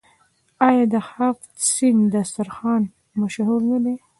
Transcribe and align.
آیا 0.67 0.85
د 0.93 0.95
هفت 1.11 1.49
سین 1.69 1.97
دسترخان 2.13 2.81
مشهور 3.21 3.61
نه 3.71 3.77
دی؟ 3.83 3.95